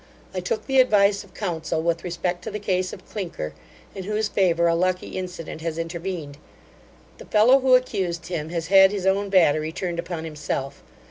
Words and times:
I 0.33 0.39
took 0.39 0.65
the 0.65 0.79
advice 0.79 1.23
of 1.23 1.35
counsel 1.35 1.79
with 1.83 2.03
respect 2.03 2.43
to 2.43 2.49
the 2.49 2.57
case 2.57 2.91
of 2.91 3.07
Clinker, 3.07 3.53
in 3.93 4.05
whose 4.05 4.27
favour 4.29 4.65
a 4.67 4.73
lucky 4.73 5.09
incident 5.09 5.61
has 5.61 5.77
intervened. 5.77 6.39
The 7.19 7.25
fellow 7.25 7.59
who 7.59 7.75
accused 7.75 8.25
him, 8.25 8.49
has 8.49 8.65
had 8.65 8.91
his 8.91 9.05
own 9.05 9.29
battery 9.29 9.71
turned 9.71 9.99
upon 9.99 10.23
himself. 10.23 10.81